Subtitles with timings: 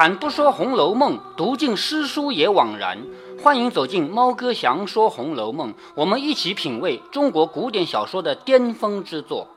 [0.00, 2.96] 开坛不说《红楼梦》，读尽诗书也枉然。
[3.44, 9.48] 欢迎走进猫哥祥说《红楼梦》，我们一起品味中国古典小说的巅峰之作。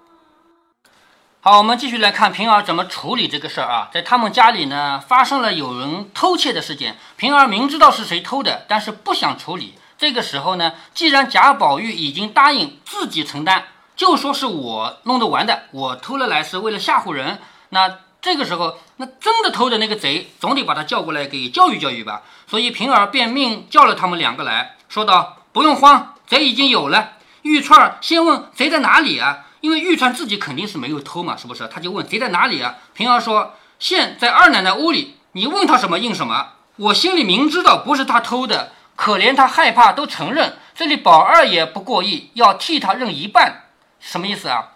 [1.40, 3.90] 好，我们继续来看平儿怎么处理这个事儿啊。
[3.94, 6.98] 在他们家里呢，发生了有人偷窃的事件。
[7.16, 9.76] 平儿明知道是谁偷的，但是不想处理。
[9.98, 13.64] 这个时候呢，既然贾宝玉已经答应自己承担，
[13.96, 17.40] 就说是我弄得完的，我偷了来是为了吓唬人。
[17.70, 22.22] 那这个时候，那真的偷的那个贼，总得把他叫过来给教育教育吧。
[22.48, 29.48] 所以平儿便命叫了他们两个来说道：“不用慌，贼已经有了。”玉钏先问贼在哪里啊？
[29.60, 31.68] 因为玉钏自己肯定是没有偷嘛，是不是？
[31.68, 32.76] 他就问贼在哪里啊？
[32.94, 36.54] 平儿说：“现在二奶奶屋里，你问他什么应什么。
[36.78, 40.56] 我心里明知道不是他偷的，可怜他害怕都承认。
[40.74, 43.66] 这里宝二爷不过意，要替他认一半，
[44.00, 44.70] 什么意思啊？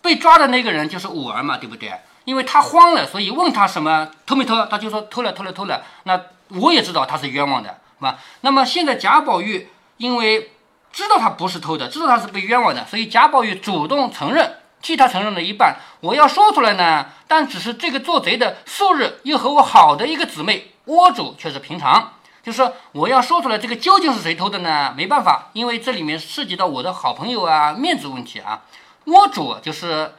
[0.00, 1.92] 被抓的那个人就是五儿嘛，对不对？
[2.24, 5.82] 因为他慌了，所以问他什么偷没偷，他就说偷了，偷了，偷了。
[6.04, 6.18] 那
[6.60, 8.18] 我也知道他是冤枉的，是吧？
[8.40, 10.52] 那么现在贾宝玉因为
[10.90, 15.76] 知道他不是偷的，知道他是被冤枉的，所以贾宝玉主动承认，替他承认了一半。
[16.00, 24.94] 我要说出来呢，但只是这个做贼的素日又和我好的一个姊妹窝主却是平常，就是我要说出来这个究竟是谁偷的呢？
[24.96, 28.62] 没办法，因为这里面涉及到我的好朋友啊，面子问题啊。
[29.04, 30.14] 窝主就是。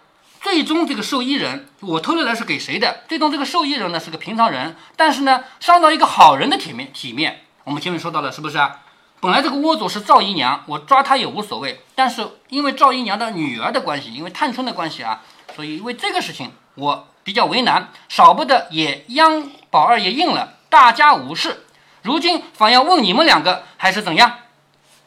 [0.46, 3.02] 最终这个受益人，我偷了来是给谁的？
[3.10, 7.42] 最终这个受益人呢是个平常人，但是呢伤到一个好人的体面体面。
[7.64, 8.82] 我们前面说到了是不是啊？
[9.20, 15.24] 本来这个窝主是赵姨娘，我抓她也无所谓，但是因为赵姨娘的女儿的关系，因为探春的关系啊，
[15.56, 21.66] 所以因为这个事情我比较为难，少不得也央宝二爷应了，大家无事。
[22.04, 24.32] 如今反要问你们两个还是怎样？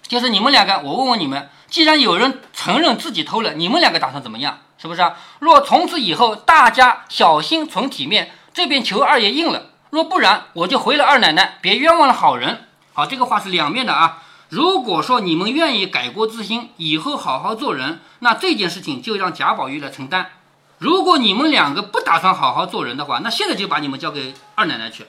[0.03, 4.59] 就是你们两个，我问问你们，既然有人承认自己偷了，你们两个打算怎么样？
[4.81, 5.17] 是不是啊？
[5.41, 12.69] 若从此以后大家小心存体面，这边求二爷应了；若不然，我就回了二奶奶，别冤枉了好人。
[12.93, 14.23] 好，这个话是两面的啊。
[14.49, 20.31] 如果说你们愿意改过自新，以后好好做人，那这件事情就让贾宝玉来承担。
[20.79, 25.07] 如果你们两个不打算好好做人的话，那现在就把你们交给二奶奶去，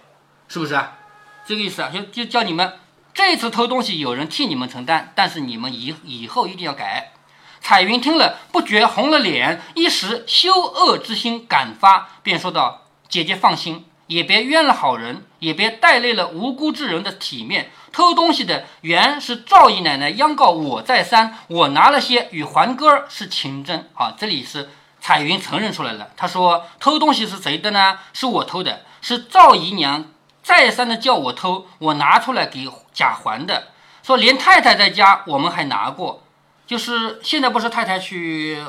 [0.47, 0.94] 是不是啊？
[1.46, 2.74] 这个意思啊，就就叫你们
[3.13, 7.13] 这次偷东西有人替你们承担，但是你们以以后一定要改。
[7.69, 17.69] 彩云听了，不觉红了脸，一时羞恶之心感发，便说道：“姐姐放心，也别冤了好人，也别带累了无辜之人的体面。
[17.91, 23.88] 偷东西的原是赵姨奶奶央告我再三，我拿了些与环哥是情真。
[23.94, 26.09] 啊，这里是彩云承认出来了。
[26.18, 28.00] 她说偷东西是谁的呢？
[28.13, 30.06] 是我偷的，是赵姨娘
[30.41, 33.68] 再三的叫我偷，我拿出来给贾环的。
[34.01, 36.24] 说连太太在家，我们还拿过。”
[36.69, 38.63] 就是现在不是太太去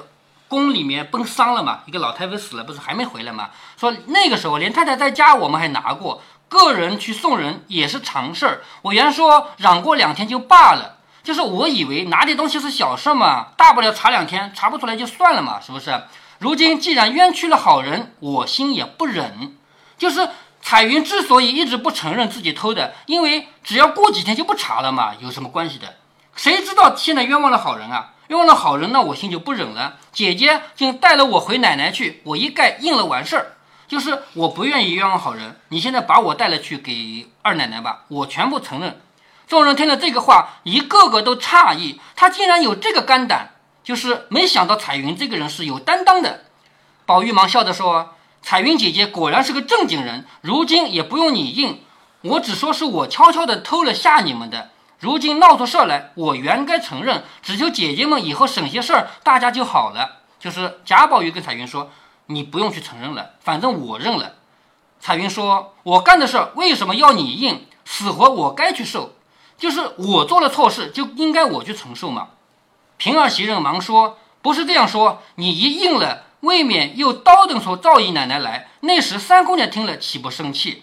[0.49, 1.81] 宫里面奔丧了嘛？
[1.85, 3.51] 一个老太妃死了，不是还没回来吗？
[3.79, 8.63] 说那个时候连太太在家，我们还拿过个人去送人也是常事儿。
[8.81, 16.03] 我原说嚷过两天就罢了，就是我以为拿点东西是小事嘛，大不了查两天，查不出来就算了嘛，是不是？
[16.39, 19.59] 如今既然冤屈了好人，我心也不忍。
[19.99, 20.27] 就是
[20.63, 25.97] 彩云之所以一直不承认自己偷的，因为只要过几天就不查了嘛，有什么关系的？
[26.41, 28.15] 谁知道现在冤枉了好人啊？
[28.29, 29.99] 冤枉了好人，那我心就不忍了。
[30.11, 33.57] 姐姐竟带了我回奶奶去，我一概应了完事儿。
[33.87, 39.03] 就是我不愿意冤枉好人，你现在把我带了去给二奶奶吧，我全部承认。
[39.47, 43.51] 众人听了这个话，一个个都诧异，他竟然有这个肝胆，
[43.85, 46.45] 就是没想到彩云这个人是有担当的。
[47.05, 51.83] 宝玉忙笑着说：“彩云姐姐果然是个正经人，如今也不用你应，
[52.23, 60.19] 我只说是我悄悄的偷了吓你们的。”如今闹出事儿来，我原该承认，只求姐姐们以后省些事儿，大家就好了。
[60.39, 61.91] 就是贾宝玉跟彩云说
[62.27, 64.35] ：“你不用去承认了，反正我认了。”
[65.01, 67.67] 彩云说：“我干的事儿为什么要你应？
[67.87, 69.15] 死活我该去受，
[69.57, 72.29] 就是我做了错事，就应该我去承受嘛。”
[72.99, 78.69] 平儿袭人忙说：“不是这样说，你一应了，未免又叨等出赵姨奶奶来。
[78.81, 80.83] 那时三姑娘听了，岂不生气？”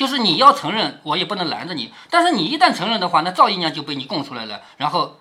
[0.00, 1.92] 就是你要承认，我也不能拦着你。
[2.08, 5.18] 但是你一旦承认的话，那赵姨娘就被你供出来了，然后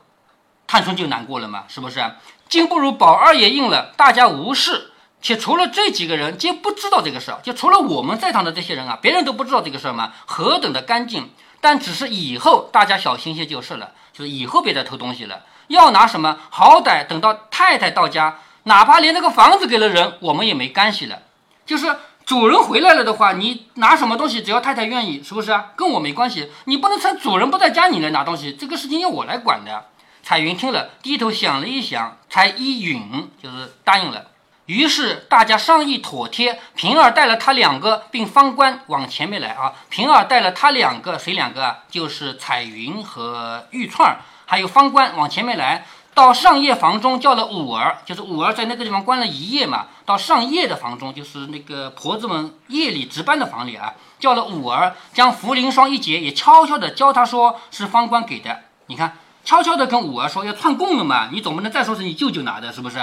[0.67, 2.01] 探春就难过了嘛，是不是？
[2.47, 4.93] 今不如宝二爷应了，大家无事。
[5.21, 7.39] 且除了这几个人，皆不知道这个事儿。
[7.43, 10.13] 就除了我们在场的这些人啊，别人都不知道这个事儿吗？
[10.25, 11.29] 何等的干净！
[11.59, 15.41] 但只是以后大家小心些就是了，就是以后别再偷东西了。
[15.67, 21.19] 要拿什么，好歹等到太太到家，哪怕连那个房子给了人，我们也没干系了。
[21.65, 21.93] 就是。
[22.29, 25.71] 主人回来了的话，你拿什么东西，只要太太愿意，是不是啊？
[25.75, 26.51] 跟我没关系。
[26.65, 29.87] 你不能趁主人不在家，你来拿东西，这个事情要我来管的。
[30.21, 34.27] 彩云听了，低头想了一想，才一允，就是答应了。
[34.67, 39.73] 于是大家商议妥帖，平儿带了他两个，并方官往前面来啊。
[39.89, 41.79] 平儿带了他两个，谁两个啊？
[41.89, 45.83] 就是彩云和玉串儿，还有方官往前面来。
[46.19, 49.86] 到上夜房中叫了五儿，就是五儿在那个地方关了一夜嘛。
[50.04, 58.63] 到上夜的房中，就是那个婆子们夜里值班的房里啊，叫了五儿，将茯苓霜一结，也悄悄的教他说是方官给的。
[58.88, 62.98] 你看，悄悄的跟五儿说要串供了嘛，你总不能再说是你舅舅拿的，是不是？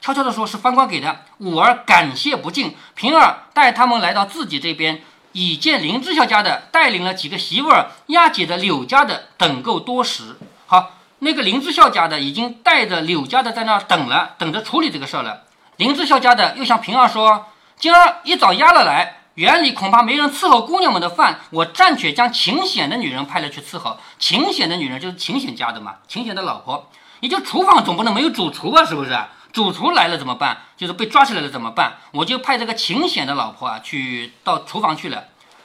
[0.00, 1.16] 悄悄的说是方官给的。
[1.38, 2.74] 五儿感谢不尽。
[2.96, 5.00] 平儿带他们来到自己这边，
[5.30, 10.36] 已见林知孝家的带领了几个媳妇儿押解着柳家的等够多时。
[10.66, 10.90] 好。
[11.20, 15.42] 那个林之孝家的已经带着柳家的在那等了，等着处理这个事儿了。
[15.76, 23.96] 林之孝家的又向平儿说：“今儿一早押了来，园里恐怕没人伺候姑娘们的饭，我暂且将秦显的女人派了去伺候。
[24.18, 26.88] 秦显的女人就是秦显家的嘛，秦显的老婆。
[27.20, 28.84] 你就厨房总不能没有主厨吧？
[28.84, 29.18] 是不是？
[29.52, 30.58] 主厨来了怎么办？
[30.76, 31.94] 就是被抓起来了怎么办？
[32.12, 35.24] 我就派这个秦显的老婆啊，去到厨房去了。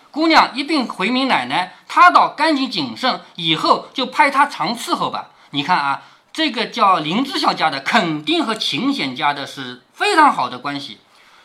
[0.10, 6.02] 姑娘一并回明奶奶，她倒干净谨慎，以后就派她常伺候吧。”你看啊，
[6.34, 10.98] 这个叫林之孝家的，肯定和秦显家的是非常好的关系。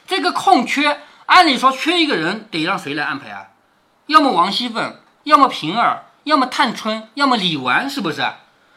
[0.07, 3.49] 这个空缺，按理说缺一个人，得让谁来安排啊？
[4.07, 8.27] 要么王熙凤，要么平儿，要么探春，要么李纨，是不是？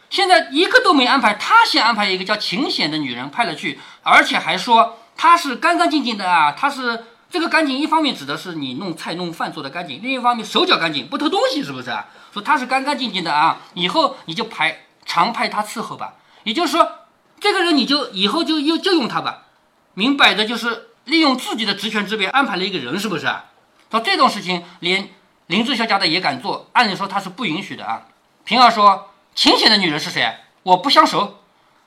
[0.09, 6.51] 现在一个都没安排，他先安排一个叫秦显的女人派了去，而且还说她是干干净净的啊。
[6.51, 11.97] 她是这个干净，一方面指的是你弄菜弄饭做的干净，另一方面手脚干净，不偷东西，是不是？
[12.33, 14.77] 说她是干干净净的啊，以后你就排。
[15.05, 16.89] 常派他伺候吧，也就是说，
[17.39, 19.43] 这个人你就以后就又就用他吧，
[19.93, 23.45] 明摆着就是利用自己的职权之便安排了一个人，是不是啊？
[23.89, 25.09] 说这种事情连
[25.47, 28.03] 林志孝家的也敢做，按理说他是不允许的啊。
[28.45, 30.37] 平儿说：“秦显的女人是谁？
[30.63, 31.37] 我不相熟。”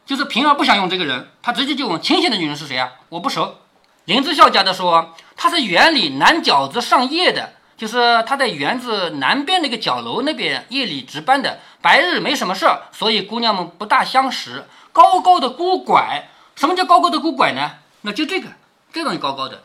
[0.04, 2.92] 就是平儿不想用这个人，他直接就问秦显的女人是谁啊？
[3.08, 3.56] 我不熟。
[4.04, 7.54] 林志孝家的说：“他是园里南角子上夜的。”
[7.84, 14.64] 就是他在园子南边那个角楼那边夜里值班的，白日没什么事儿，所以姑娘们不大相识。
[14.90, 17.72] 高高的孤拐，什么叫高高的孤拐呢？
[18.00, 18.48] 那就这个，
[18.90, 19.64] 这东西高高的。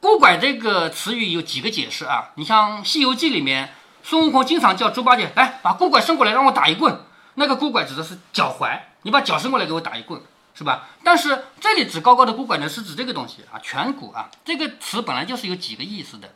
[0.00, 2.30] 孤拐这个词语有几个解释啊？
[2.34, 3.72] 你像《西游记》里面，
[4.02, 6.98] 孙悟空经常叫猪八戒来把孤拐伸过来让我打一棍，
[7.34, 10.20] 那个孤拐指的是脚踝，你把脚伸过来给我打一棍，
[10.52, 10.88] 是吧？
[11.04, 16.28] 但是这里指高高的孤拐呢，是指这个东西啊，颧骨啊，这个词本来就是有几个意思的。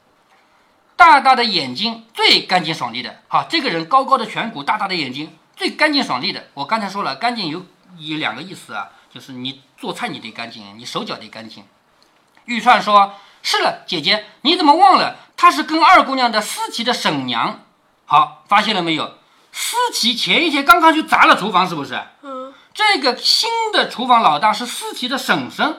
[1.00, 6.48] 大大的眼睛最干净爽利的，好，这个人高高的颧骨，大大的眼睛最干净爽利的。
[6.52, 7.64] 我刚才说了，干净有
[7.96, 11.64] 有两个意思啊，就是你做菜你得干净，你手脚得干净。
[12.44, 15.16] 玉串说：“是了，姐姐，你怎么忘了？
[15.38, 17.60] 她是跟二姑娘的思琪的婶娘。
[18.04, 19.14] 好，发现了没有？
[19.52, 21.98] 思琪前一天刚刚去砸了厨房，是不是？
[22.20, 22.52] 嗯。
[22.74, 25.76] 这个新的厨房老大是思琪的婶婶，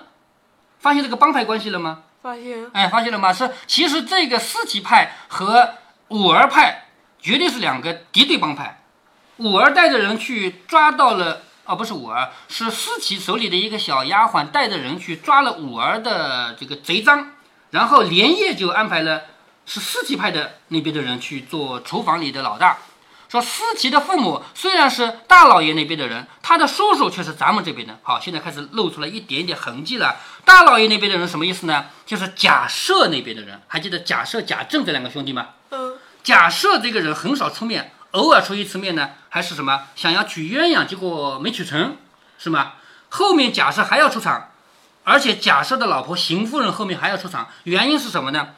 [0.79, 3.33] 发现这个帮派关系了吗？”发现，哎，发现了吗？
[3.33, 5.73] 是，其实这个思琪派和
[6.09, 6.85] 五儿派
[7.19, 8.79] 绝对是两个敌对帮派。
[9.37, 17.31] 五儿带着人去抓到了，哦，不是五儿，是思琪手里的一个小丫鬟带着人去抓了五儿的这个贼赃，
[17.71, 19.23] 然后连夜就安排了
[19.65, 22.77] 是思琪派的那边的人去做厨房里的老大。
[23.31, 27.97] 说思琪的父母虽然是大老爷那边的人，他的叔叔却是咱们这边的。
[28.03, 30.17] 好，现在开始露出了一点点痕迹了。
[30.43, 31.85] 大老爷那边的人什么意思呢？
[32.05, 33.61] 就是贾赦那边的人。
[33.69, 35.47] 还记得贾赦、贾政这两个兄弟吗？
[35.69, 35.93] 嗯。
[36.21, 41.95] 贾赦这个人很少出面，偶尔出一次面呢，还是什么想要娶鸳鸯，结果没娶成，
[42.37, 42.73] 是吗？
[43.07, 44.49] 后面贾赦还要出场，
[45.05, 48.49] 而且贾赦的老婆邢夫人后面还要出场，原因是什么呢？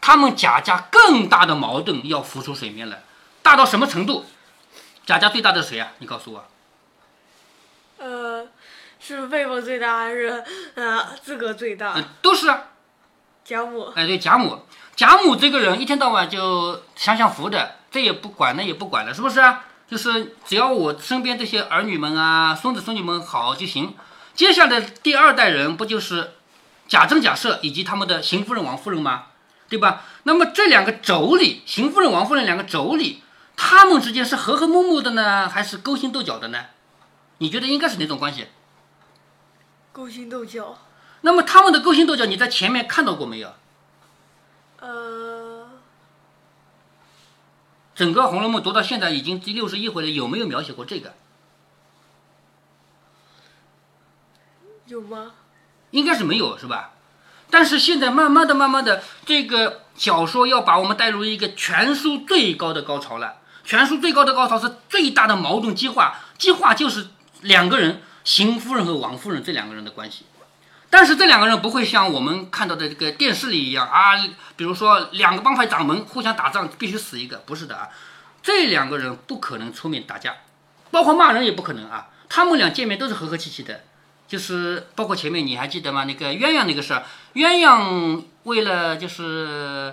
[0.00, 2.98] 他们贾家更大的矛盾要浮出水面了。
[3.46, 4.26] 大到什么程度？
[5.06, 5.92] 贾家最大的是谁啊？
[5.98, 6.44] 你告诉我。
[7.96, 8.44] 呃，
[8.98, 10.42] 是辈分最大还是
[10.74, 11.96] 呃资格最大？
[12.20, 12.64] 都是啊。
[13.44, 13.92] 贾母。
[13.94, 14.62] 哎，对，贾母。
[14.96, 19.64] 贾母这个人一天到晚就享享福的，这也不管，那也不管了，是不是啊？
[19.88, 23.94] 就是只要我身边这些儿女们啊、孙子孙女们好就行。
[24.34, 26.32] 接下来第二代人不就是
[26.88, 29.26] 贾政、贾赦以及他们的邢夫人、王夫人吗？
[29.68, 30.02] 对吧？
[30.24, 33.18] 那么这两个妯娌，邢夫人、王夫人两个妯娌。
[33.56, 36.66] 他们之间是和和睦睦的呢，还是勾心斗角的呢？
[37.38, 38.48] 你觉得应该是哪种关系？
[39.92, 40.78] 勾心斗角。
[41.22, 43.54] 那么他们的勾心斗角，你在前面看到过没有？
[44.78, 45.68] 呃，
[47.94, 51.14] 整个《红楼梦》读到现在已经第六十一回了，有没有描写过这个？
[54.86, 55.32] 有吗？
[55.90, 56.92] 应该是没有，是吧？
[57.50, 63.38] 但是现在慢慢的、慢慢的，这个小说要把我们带入一个全书最高的高潮了。
[63.66, 67.08] 全书最高的高潮是最大的矛盾激化，激化就是
[67.42, 70.24] 两个人，邢夫人和王夫人这两个人的关系。
[70.88, 74.16] 但是这两个人不会像我们看到的这个电视里一样啊，
[74.54, 77.88] 比如说两个帮派掌门互相打仗，必须死一个，不是的啊。
[78.40, 80.36] 这两个人不可能出面打架，
[80.92, 82.06] 包括骂人也不可能啊。
[82.28, 83.82] 他们俩见面都是和和气气的，
[84.28, 86.04] 就是包括前面你还记得吗？
[86.04, 87.04] 那个鸳鸯那个事儿，
[87.34, 89.92] 鸳鸯为了就是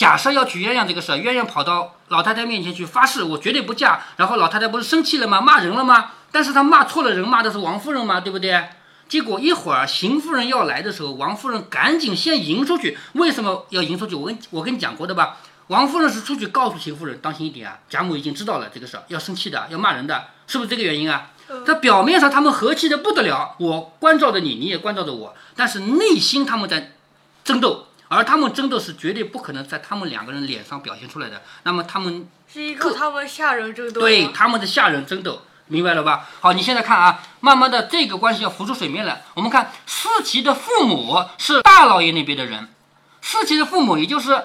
[0.00, 4.00] 假设要娶鸳鸯这个事儿，鸳鸯跑到老太太面前去发誓，我绝对不嫁。
[4.16, 5.42] 然后老太太不是生气了吗？
[5.42, 6.12] 骂人了吗？
[6.32, 8.64] 但是她骂错了人，骂的是王夫人嘛，对不对？
[9.10, 12.96] 结果一会儿邢夫人要来的时候，王夫人赶紧先迎出去。
[13.12, 14.14] 为什么要迎出去？
[14.14, 15.36] 我跟我跟你讲过的吧。
[15.66, 21.32] 王夫人是出去告诉邢夫人当心一点啊，贾母已经知道了这个事儿，要生气的，要骂人的，是不是这个原因啊？
[21.66, 26.92] 在表面上他们和气的不得了，我关照着你，你也关照着我，但是内心他们在
[27.44, 31.40] 争斗，而他们争斗是绝对不可能在他们两个人脸上表现出来的。
[31.62, 36.28] 那么他们是一个他们下人争斗，对他们的下人争斗，明白了吧？
[36.40, 39.22] 好，你现在看啊，慢慢的这个关系要浮出水面了。
[39.34, 42.68] 我们看思琪的父母是大老爷那边的人，
[43.22, 44.44] 思琪的父母也就是。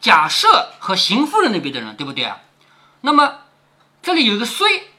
[0.00, 2.36] 贾赦和邢夫人那边的人，对不对啊？
[3.00, 3.38] 那么
[4.02, 4.90] 这里有一个虽，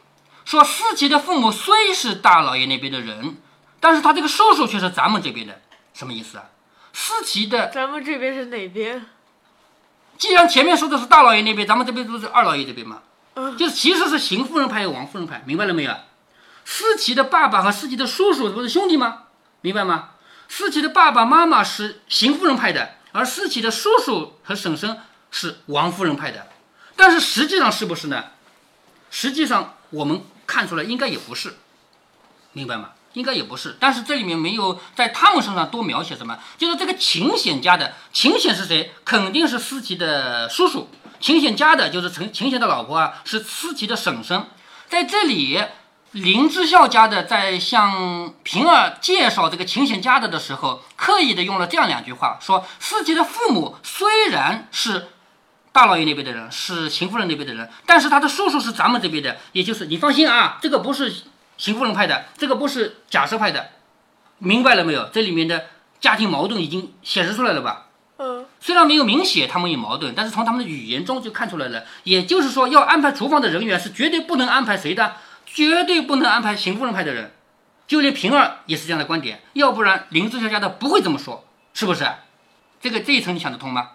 [0.45, 3.37] 说思琪的父母虽是大老爷那边的人，
[3.79, 5.61] 但是他这个叔叔却是咱们这边的，
[5.93, 6.45] 什么意思啊？
[6.97, 9.05] 思琪的咱们这边是哪边？
[10.17, 13.01] 既然前面说的是大老爷那边，咱们这边不是二老爷这边吗？
[13.33, 15.93] 嗯，就是其实是邢夫人派和王夫人派，明白了没有？
[16.63, 19.23] 思琪的爸爸和思琪的叔叔不是兄弟吗？
[19.59, 20.11] 明白吗？
[20.47, 22.95] 思琪的爸爸妈妈是邢夫人派的。
[23.11, 24.97] 而思琪的叔叔和婶婶
[25.31, 26.47] 是王夫人派的，
[26.95, 28.23] 但是实际上是不是呢？
[29.11, 31.55] 实际上我们看出来应该也不是，
[32.53, 32.91] 明白吗？
[33.15, 33.75] 应该也不是。
[33.79, 38.93] 但是这里面没有在他们身上多描写什么，就是这个秦显家的秦显是谁？
[39.03, 40.87] 肯定是思琪的叔叔。
[41.19, 44.45] 秦显家的就是陈秦显的老婆啊，是思琪的婶婶。
[44.87, 45.61] 在这里。
[46.11, 55.09] 林之孝家的在向平儿介绍这个秦显家的的时候，刻意的用了这样两句话，说思琪的父母虽然是
[55.73, 61.13] 大老爷那边的人，是邢夫人那边的人，但是他的叔叔是咱们这边的，也就是你放心啊，这个不是
[61.57, 63.69] 邢夫人派的，这个不是贾赦派的，
[64.37, 65.09] 明白了没有？
[65.09, 65.65] 这里面的
[65.99, 67.87] 家庭矛盾已经显示出来了吧？
[68.17, 71.83] 嗯，虽然没有明写他们有矛盾，但是从他们的语言中就看出来了。
[72.03, 75.15] 也就是说，要安排厨房的人员是绝对不能安排谁的。
[75.47, 77.31] 绝对不能安排邢夫人派的人，
[77.87, 82.05] 就连平儿也是这样的观点，要不然林志孝家的不会这么说，是不是？
[82.81, 83.91] 这个这一层你想得通吗？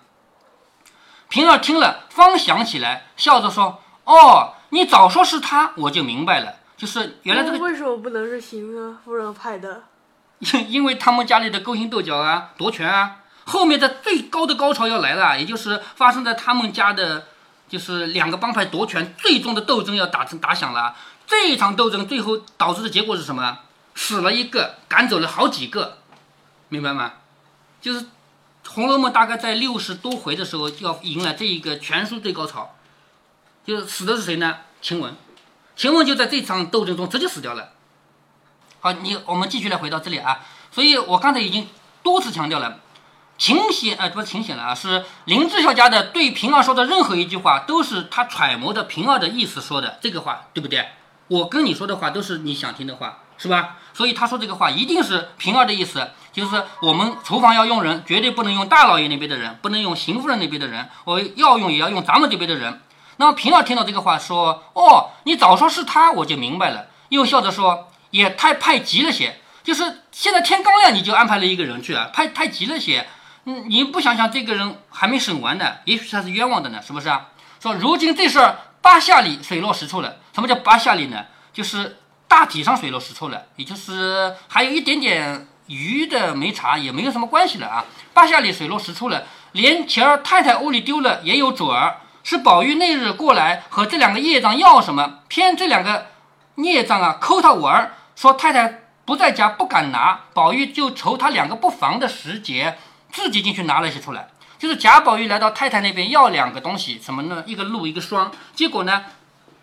[1.29, 6.60] 平儿听了，方想起来，笑着说：“哦，你早说是他，我就明白了。
[6.81, 9.83] 就是原来这个为什么不能是邢夫人派的？
[10.41, 17.27] 因因为他们家里的勾心斗角啊，夺权啊，后面的最高的高潮要来了，也就是发生在他们家的，
[17.69, 20.97] 就是两个帮派夺权，最终的斗争要打成打响了。”
[21.29, 23.59] 这一场斗争最后导致的结果是什么？
[23.95, 25.99] 死了一个，赶走了好几个，
[26.71, 27.13] 明白吗？
[27.83, 28.01] 就是
[28.67, 32.75] 《红楼梦》大概在六十多回的时候就要迎来这一个全书最高潮，
[33.67, 34.57] 就是死的是谁呢？
[34.81, 35.15] 晴雯，
[35.81, 37.71] 晴雯就在这场斗争中直接死掉了。
[38.81, 40.41] 好，你我们继续来回到这里啊。
[40.71, 41.67] 所以我刚才已经
[42.03, 42.81] 多次强调了，
[43.39, 50.87] 秦显呃不是秦显了啊，是林志孝家的对平儿说的任何一句话，都是他揣摩的平儿的意思说的这个话，对不对？
[51.29, 53.79] 我跟你说的话都是你想听的话，是吧？
[53.95, 62.83] 所以他说这个话一定是平儿的意思，就是我们厨房要用人，绝对不能用大老爷那边的人，不能用邢夫人那边的人，我要用也要用咱们这边的人。
[63.21, 73.07] 那么平儿听到这个话说：“哦，你早说是他，我就明白了。”又笑着说：“也太派急了些，就是现在天刚亮你就安排了一个人去啊，派太急了些。
[73.45, 77.29] 嗯，你不想想这个人还没审完呢，也许他是冤枉的呢，是不是啊？
[77.61, 80.17] 说如今这事儿。”八下里水落石出了。
[80.35, 81.27] 什么叫八下里呢？
[81.53, 87.85] 就是大体上水落石出了，也就是还有一点点鱼的没查，也没有什么关系了啊。
[88.15, 91.99] 八下里水落石出了，连前儿太太屋里丢了也有准儿。
[92.23, 95.21] 是宝玉那日过来和这两个业障要什么？
[95.29, 96.07] 偏这两个
[96.57, 102.79] 孽障啊，抠他玩儿，说太太不在家不敢拿，宝玉就愁他两个不防的时节，
[103.11, 104.29] 自己进去拿了一些出来。
[104.59, 107.43] 就是贾宝玉来到太太那边要两个东西，什么呢？
[107.47, 108.31] 一个鹿，一个霜。
[108.55, 109.05] 结果呢，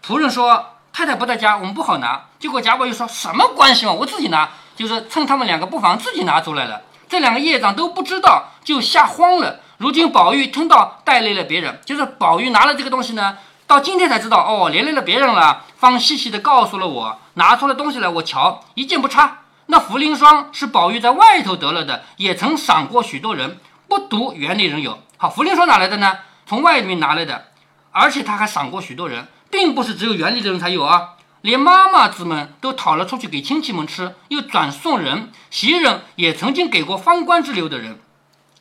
[0.04, 2.26] 仆人说太太不在家，我们不好拿。
[2.40, 4.50] 结果贾宝玉说什么关系嘛，我自己拿。
[4.76, 6.82] 就是趁他们两个不防，自己拿出来了。
[7.10, 9.60] 这两个业障都不知道，就吓慌了。
[9.78, 15.66] 如今宝玉听到带累了别人，就是宝玉拿了这个东西呢，到今天才知道哦，连累了别人了。
[15.78, 19.42] 方细细的告诉了我，拿出了东西来，我瞧一件不差。
[19.68, 23.60] 那茯苓霜是宝玉在外头得了的，也曾赏过许多人。
[23.88, 26.18] 不独园里人有，好茯苓霜哪来的呢？
[26.48, 27.50] 从外面拿来的，
[27.92, 31.10] 而且他还赏过许多人，并不是只有园里的人才有啊。
[31.42, 35.32] 连妈妈子们都讨了出去给亲戚们吃，又转送人。
[35.52, 38.00] 袭人也曾经给过方官之流的人，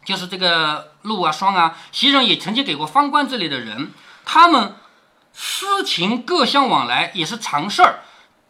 [0.06, 3.92] 就是这个陆啊、双啊，袭人也曾经给过方官之类的人，
[4.24, 4.76] 他们
[5.34, 7.98] 私情各相往来也是常事儿。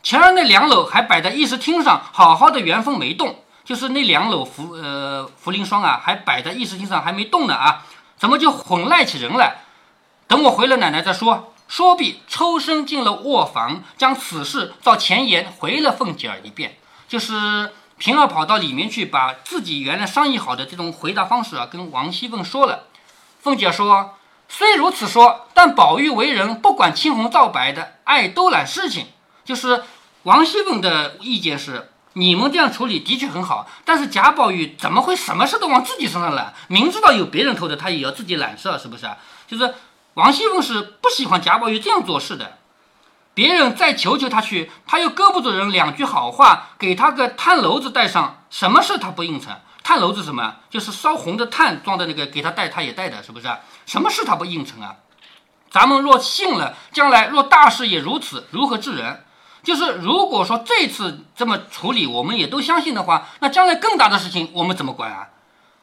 [0.03, 7.85] 前儿那两篓还摆在议事厅上，好好的原封没动，就是那两篓茯呃茯苓霜啊，还摆在议事厅上还没动呢啊，
[8.19, 9.63] 怎么就混赖起人来？
[10.29, 11.55] 等我回了奶奶再说。
[11.69, 16.77] 说毕，抽身进了卧房，将此事照前言回了凤姐儿一遍。
[17.09, 22.85] 就是平儿跑到里面去，把自己原来商议好的这种回答方式啊，跟王熙凤说了。
[23.41, 24.17] 凤姐说
[24.49, 29.07] ：“虽如此说，但宝玉为人不管青红皂白的，爱兜揽事情。
[29.45, 29.83] 就是
[30.25, 36.55] 王熙凤的意见是，你们这样处理的确很好，但是贾宝玉怎么会什么事都往自己身上揽？
[36.69, 39.09] 明知道有别人偷的，他也要自己揽事，是不是？
[39.47, 39.75] 就是。”
[40.17, 42.57] 王熙凤是不喜欢贾宝玉这样做事的，
[43.37, 49.55] 别人再求求他去，他又搁不住人两句好话，给他个炭篓子带上，什么事他不应承？
[49.83, 50.55] 炭篓子什么？
[50.71, 53.47] 就是烧红的炭装的那个，给他带，他也带的，是不是？
[53.85, 54.97] 什么事他不应承啊？
[55.71, 59.23] 咱们若信了，将来若大事也如此，如何治人？
[59.62, 65.28] 就是如果说这次这么处理，我们也都相信的话，那将来更大的事情我们怎么管啊？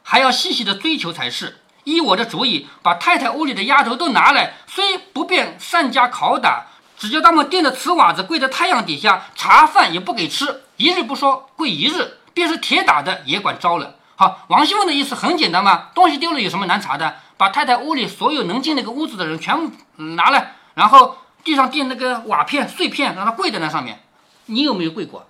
[0.01, 1.59] 还要细细的追求才是。
[1.83, 6.65] 依我的主意，把太太屋里的丫头都拿来，虽不便善加拷打，
[7.03, 13.95] 只叫他们垫着瓷瓦子跪在太阳底下，茶饭也不给吃，一日不说跪一日，便是铁打的也管招了。
[14.15, 17.17] 好，王熙凤的意思很简单嘛，东西丢了有什么难查的？
[17.35, 19.75] 把太太屋里所有能进那个屋子的人全部
[20.15, 24.01] 拿来，然后地上垫那个瓦片碎片，让他跪在那上面。
[24.45, 25.27] 你有没有跪过？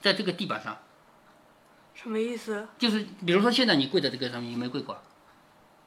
[0.00, 0.78] 在这个地板上？
[1.94, 2.66] 什么意思？
[2.78, 4.96] 就是比如说现在你跪在这个上面，有没有跪过？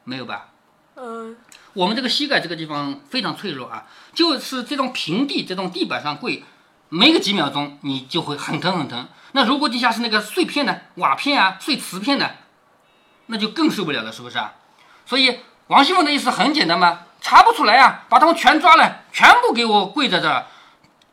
[0.04, 0.50] 没有吧？
[0.98, 1.36] 嗯，
[1.74, 6.42] 我们这个膝盖这个地方非常脆弱啊，就是这种平地、这种地板上跪，
[6.88, 9.06] 没个几秒钟你就会很疼很疼。
[9.32, 12.30] 那如果地下是那个碎片呢，瓦片啊、碎瓷片呢，
[13.26, 14.54] 那就更受不了了，是不是啊？
[15.04, 20.46] 所以王熙凤的意思很简单嘛，查不出来啊，把他们全抓来，全部给我跪在这儿，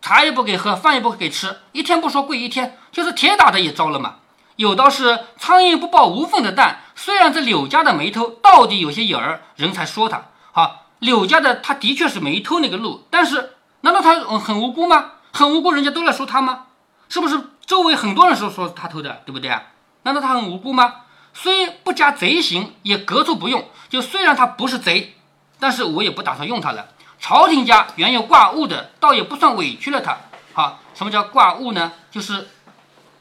[0.01, 4.15] 茶也不给喝，饭也不给吃，一天不说跪一天，就是铁打的也招了嘛。
[4.55, 6.82] 有道是苍蝇不抱无缝的蛋。
[7.03, 10.85] 虽然这柳家的没偷，到底有些影儿，人才说他好。
[10.99, 15.11] 柳家的他的确是没偷那个鹿，但是难道他很无辜吗？
[15.33, 16.67] 很无辜，人家都来说他吗？
[17.09, 19.63] 是不是周围很多人说说他偷的，对不对啊？
[20.03, 21.01] 难道他很无辜吗？
[21.33, 23.67] 虽不加贼刑，也格处不用。
[23.89, 25.17] 就虽然他不是贼，
[25.59, 26.87] 但是我也不打算用他了。
[27.19, 30.15] 朝廷家原有挂物的，倒也不算委屈了他。
[30.53, 31.91] 好，什么叫挂物呢？
[32.09, 32.47] 就是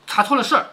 [0.07, 0.67] 查错了事儿。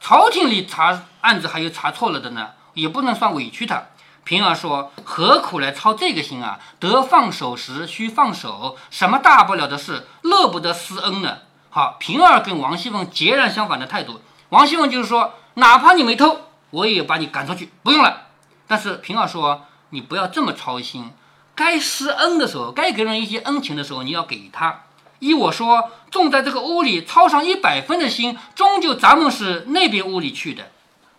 [0.00, 3.84] 朝廷里查案子还有查错了的呢，也不能算委屈他。
[4.24, 6.58] 平儿说：“何苦来操这个心啊？
[6.78, 11.38] 得放手时须放手，什么大不了的事，乐不得私恩呢？”
[11.70, 14.20] 好，平儿跟王熙凤截然相反的态度。
[14.50, 18.26] 王熙凤就是说，哪怕你没偷，我也把你赶出去，不用了。
[18.66, 21.10] 但是平儿说：“你不要这么操心，
[21.54, 24.82] 该施恩的时候，该给人一些恩情的时候，你要给他。”
[25.20, 30.70] 依我说，种在这个屋里操上一百分的心，终究咱们是那边屋里去的，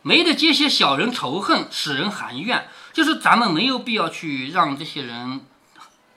[0.08, 2.68] 没得这些小人仇恨，使人含怨。
[2.94, 5.42] 就是咱们没有必要去让这些人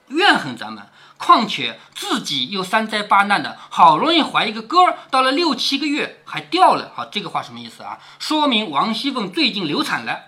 [0.08, 0.86] 怨恨咱们。
[1.16, 6.92] 况且自己又三灾八难的，好容易怀一个哥儿，到了六七个月还掉了。
[6.94, 7.98] 好，这个话什么意思啊？
[8.18, 10.20] 说明王熙凤最近流产了。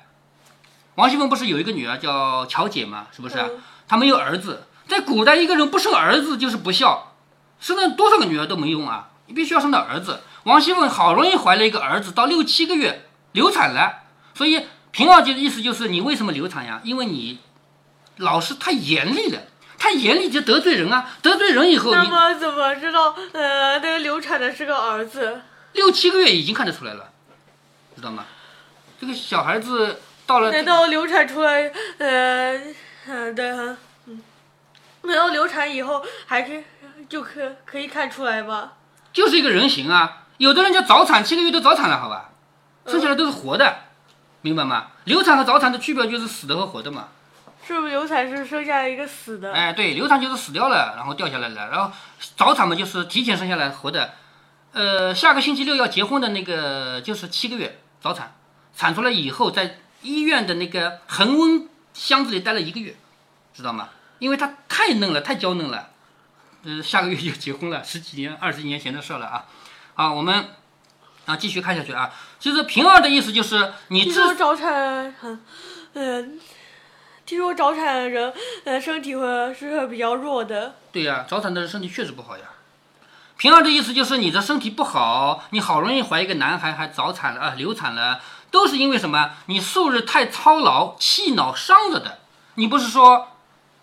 [0.94, 3.08] 王熙凤不是有一个女儿叫巧姐吗？
[3.14, 3.58] 是不是？
[3.86, 7.12] 她没有儿子，在古代一个人不生儿子就是不孝。
[7.60, 9.10] 生了多少个女儿都没用啊！
[9.26, 10.22] 你必须要生到儿子。
[10.44, 14.02] 王熙凤好容易怀了一个儿子，到六七个月流产了。
[14.34, 16.80] 所以平儿姐的意思就是：你为什么流产呀？
[16.84, 17.38] 因为你
[18.16, 19.40] 老师太严厉了，
[19.78, 21.10] 太严厉就得罪人啊！
[21.22, 25.42] 得罪人以后，那么怎么知道呃那个流产的是个儿子？
[25.72, 27.10] 六七个月已经看得出来了，
[27.96, 28.24] 知道吗？
[29.00, 30.50] 这个小孩子到了……
[30.50, 32.60] 难道流产出来呃
[33.06, 34.22] 呃的嗯，
[35.02, 36.62] 难道流产以后还是？
[37.08, 38.72] 就可可以看出来吗？
[39.12, 40.26] 就是一个人形啊！
[40.36, 42.30] 有的人家早产，七个月都早产了，好吧？
[42.86, 43.78] 生下来都是活的，
[44.42, 44.88] 明白吗？
[45.04, 47.08] 流产和早产的区别就是死的和活的嘛。
[47.66, 49.52] 是不是流产是生下来一个死的？
[49.52, 51.92] 哎，对，流产就是死掉了，然后掉下来了，然后
[52.36, 54.14] 早产嘛就是提前生下来活的。
[54.72, 58.34] 呃，下个星期六要结婚的那个就是七个月早产，
[58.74, 62.96] 产出来以后在医院的那个恒温箱子里待了一个月，
[63.54, 63.90] 知道吗？
[64.18, 65.90] 因为它太嫩了，太娇嫩了。
[66.64, 69.44] 呃，下个月就结婚了，十几年、二十年前的事了啊！
[69.94, 70.50] 好，我们
[71.26, 72.10] 啊继续看下去啊。
[72.40, 75.14] 其实平儿的意思就是，你听说早产，
[75.92, 76.40] 嗯，
[77.26, 78.32] 听说早产的人，
[78.64, 80.74] 呃，身体会是比较弱的。
[80.90, 82.44] 对呀，早产的人身体确实不好呀。
[83.36, 89.32] 平儿的意思就是你的身体不好，你好容易怀一个男孩还早产了啊，流产了，都是因为什么？
[89.46, 92.20] 你素日太操劳，气恼伤着的。
[92.54, 93.28] 你不是说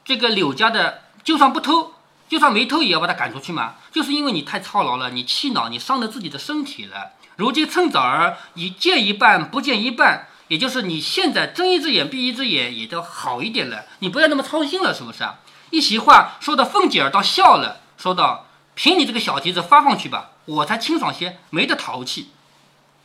[0.04, 1.94] 这个柳家的就算不偷，
[2.28, 3.76] 就算没偷也要把他赶出去吗？
[3.92, 7.12] 就是因为你太操劳了，你气恼，你伤了自己的身体了。
[7.36, 15.40] 如今趁早儿，你见一半不见一半，也就是你现在睁一只眼闭一只眼也都好一点了，你不要那么操心了，是不是啊？
[15.70, 18.46] 一席话说的凤姐儿倒笑了，说道。
[18.80, 22.30] 凭你这个小蹄子发放去吧，我才清爽些，没得淘气。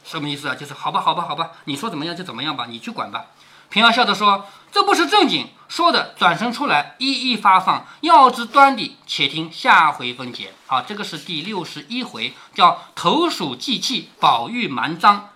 [0.05, 0.55] 什么意思啊？
[0.55, 3.25] 就是好吧，好吧，好吧，你说怎么样就怎么样吧，你去管吧。
[3.71, 7.87] 平儿笑着说：“这不是正经。”说的转身出来，一一发放。
[8.01, 10.53] 要知端底，且听下回分解。
[10.67, 15.29] 好，这个是第六十一回，叫投鼠忌器，宝玉瞒赃，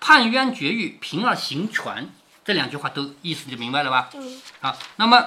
[0.00, 2.10] 判冤绝狱，平儿行权。
[2.44, 4.08] 这两句话都意思就明白了吧？
[4.14, 4.40] 嗯。
[4.60, 5.24] 好，那么。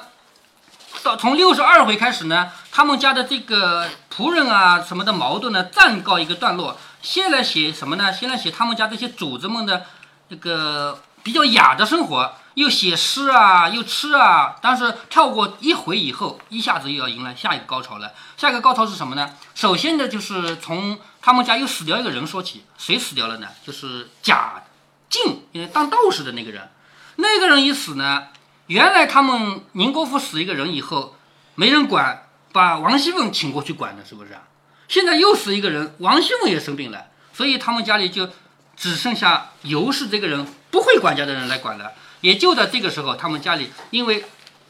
[1.03, 6.77] 到从六十二回开始呢，他们家的这个仆人啊什么的矛盾呢暂告一个段落。
[7.01, 8.11] 先来写什么呢？
[8.11, 9.85] 先来写他们家这些主子们的
[10.29, 14.55] 这个比较雅的生活，又写诗啊，又吃啊。
[14.61, 18.11] 但是跳过一回以后，一下子又要迎来下一个高潮了。
[18.37, 19.29] 下一个高潮是什么呢？
[19.55, 22.65] 首先呢，就是从他们家又死掉一个人说起。
[22.77, 23.47] 谁死掉了呢？
[23.65, 24.63] 就是贾
[25.09, 26.69] 静，当道士的那个人。
[27.17, 28.27] 那个人一死呢。
[28.67, 31.15] 原来他们宁国府死一个人以后，
[31.55, 34.43] 没人管，把王熙凤请过去管的，是不是啊？
[34.87, 38.29] 现在又死一个人，王熙凤也生病了，所以他们家里就
[38.77, 41.93] 只剩下尤氏这个人不会管家的人来管的。
[42.21, 44.25] 也就在这个时候，他们家里因为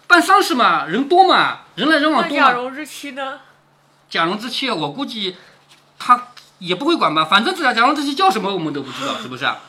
[0.08, 2.46] 办丧事嘛，人多嘛，人来人往多嘛。
[2.46, 3.40] 贾蓉之妻呢？
[4.10, 5.38] 贾蓉之妻，我估计
[6.00, 9.60] 他也不会管吧，反正这贾蓉之妻叫什么我们都不知道，是不是啊？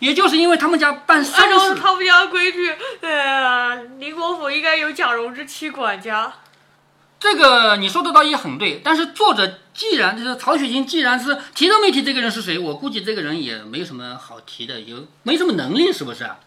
[0.00, 6.32] 也就是因为他们家办丧事，按照他们家规矩，呃，宁国府应该有贾蓉之妻管家。
[7.18, 16.38] 这个你说的倒也很对，但是作者既然就是曹雪芹，既然是提都没提这个人是谁，我估计这个人也没什么好提的，有没什么能力，是不是啊？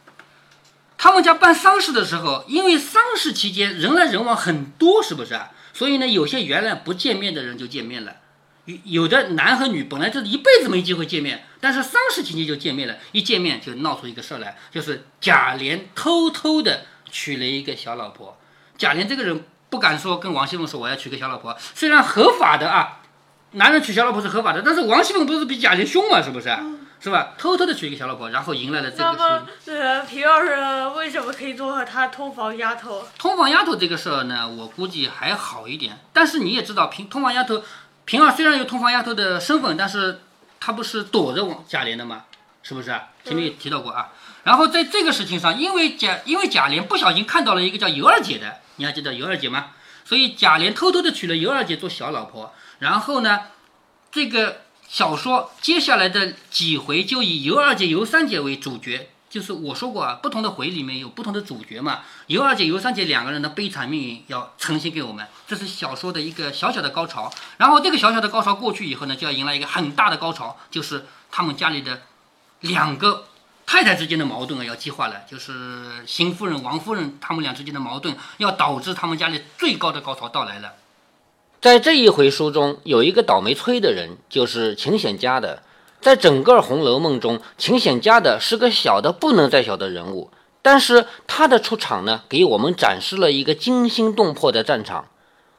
[0.98, 5.52] 他们家办丧事的时候，因为丧事期间人来人往很多，是不是啊？
[5.74, 8.16] 所以呢，有些原来不见面的人就见面了。
[8.66, 18.38] 有有的男和女本来就是一辈子没机会见面，但是丧事期间就见面了，一见面就闹出一个事儿来，就是贾琏偷偷的娶了一个小老婆。
[18.78, 23.02] 贾琏这个人不敢说跟王熙凤说我要娶个小老婆，虽然合法的啊，
[23.52, 26.56] 男人娶小老婆是合法的，但是王熙凤不是比贾琏凶嘛，是不是？
[27.00, 27.36] 是吧？
[27.38, 29.04] 偷偷的娶一个小老婆，然后迎来了这个。
[29.04, 33.08] 那么，呃，平儿为什么可以做和他通房丫头？
[33.20, 37.64] 通房丫头这个事儿呢，我估计还好一点，但是你也知道，平通房丫头。
[38.06, 40.22] 平儿虽然有通房丫头的身份，但是
[40.60, 42.24] 她不是躲着王贾琏的吗？
[42.64, 42.92] 是不是？
[43.24, 44.10] 前面也提到过啊。
[44.44, 49.68] 然后在这个事情上，因为贾因为贾琏不小心看到了一个叫尤二姐的，你还记得尤二姐吗？
[50.04, 52.54] 所以贾琏偷偷的娶了尤二姐做小老婆。
[52.80, 53.42] 然后呢，
[54.12, 59.10] 这个小说接下来的几回就以尤二姐、尤三姐为主角。
[59.30, 62.00] 就是我说过啊，不同的回里面有不同的主角嘛。
[62.28, 67.32] 尤二姐、尤三姐两个人的悲惨命运要呈现给我们，这是小说的一个小小的高潮。
[67.58, 72.04] 然后这个小小的高潮过去以后呢，就要迎来一个很大的高潮，就是他们家里的
[72.62, 73.26] 两个
[73.66, 80.74] 太太之间的矛盾啊要激化了，就是邢夫人、王夫人他们俩之间的矛盾，要导致他们家里最高的高潮到来了。
[81.68, 85.64] 在这一回书中，有一个倒霉催的人，就是秦显家的。
[86.00, 95.02] 在整个《红楼梦》中，秦显家的是个小的不能再小的人物，但是他的出场呢，给我们展示了一个惊心动魄的战场。《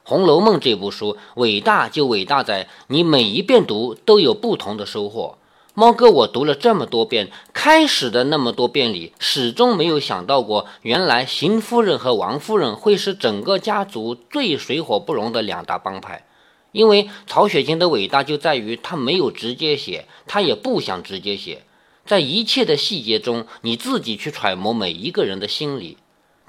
[0.03, 5.37] 红楼梦》这部书伟大就伟大在你每一遍读都有不同的收获。
[5.79, 16.25] 猫哥，我读了这么多遍，开始的那么多遍里，始终没有想到过，原来邢夫人和王夫人会是整个家族最水火不容的两大帮派。
[16.73, 21.63] 因为曹雪芹的伟大就在于他没有直接写，他也不想直接写，
[22.05, 25.95] 在一切的细节中，你自己去揣摩每一个人的心理。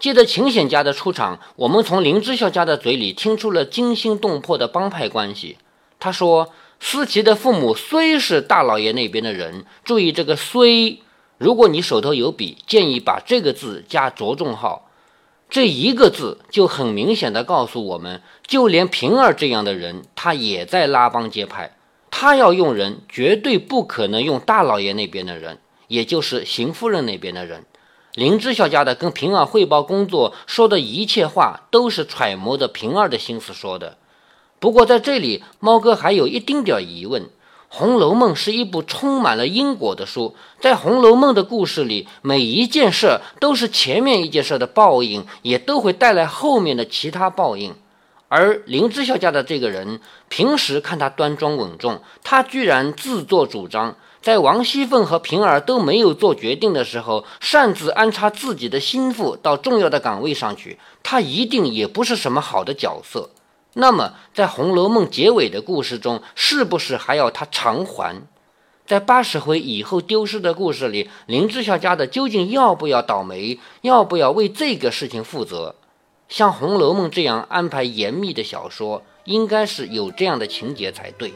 [0.00, 5.56] 借着秦显家的出场，我们从林之孝家的嘴里听出了惊心动魄的帮派关系。
[6.00, 6.48] 他说
[6.80, 11.02] ：“思琪的父母虽是大老爷那边的人，注意这个‘虽’，
[11.38, 14.88] 如果你手头有笔，建议把这个字加着重号。”
[15.50, 21.76] 这一个字就很明显的告诉我们，就连平儿这样的人，他也在拉帮结派。
[22.08, 27.64] 他要用人，绝对不可能用大老爷那边的人，也就是邢夫人那边的人。
[28.14, 33.98] 林之孝家的跟平儿汇报工作，说的一切话都是揣摩着平儿的心思说的。
[34.60, 37.22] 不过在这里，猫哥还有一丁点疑问。
[37.72, 47.74] 《红楼梦》是一部充满了因果的书，在《红楼梦》的故事里，每一件事都是前面一件事的报应，也都会带来后面的其他报应。
[48.28, 63.30] 而林之孝家的这个人，平时看他端庄稳重，他居然自作主张，在王熙凤和平儿都没有做决定的时候，擅自安插自己的心腹到重要的岗位上去，他一定也不是什么好的角色。
[63.74, 68.22] 那么，在《红楼梦》结尾的故事中，是不是还要他偿还？
[68.84, 75.76] 在八十回以后丢失的故事里，林之孝家的究竟要不要倒霉，要不要为这个事情负责？
[76.28, 81.32] 像《红楼梦》这样安排严密的小说，应该是有这样的情节才对。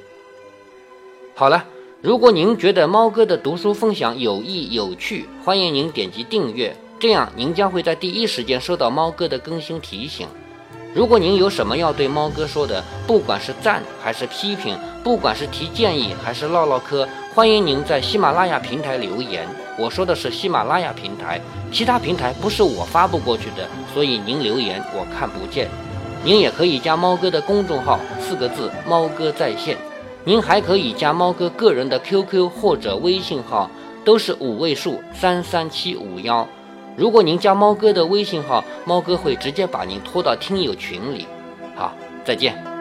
[1.37, 1.65] 好了，
[2.01, 10.27] 如果您觉得猫哥的读书分享有益有趣，欢迎您点击订阅，这样您将会在第一时间收到猫哥的更新提醒。
[10.95, 19.45] 如果您有什么要对猫哥说的，不管是赞还是批评，不管是提建议还是唠唠嗑，欢迎您在喜马拉雅平台留言。
[19.77, 21.41] 我说的是喜马拉雅平台，
[21.73, 25.69] 其他平台不是我发布过去的，所以您留言我看不见。
[26.23, 29.77] 您也可以加猫哥的公众号，四个字“猫哥在线”。
[30.23, 33.69] 您还可以加猫哥个人的 QQ 或者微信号，
[34.05, 36.47] 都是五位数三三七五幺。
[36.97, 41.27] 如果您加猫哥的微信号，猫哥会直接把您拖到听友群里。
[41.75, 41.93] 好，
[42.25, 42.74] 再见。